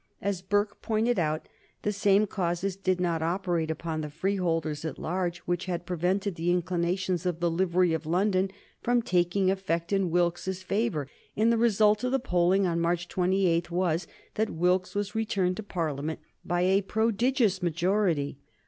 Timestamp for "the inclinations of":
6.33-7.39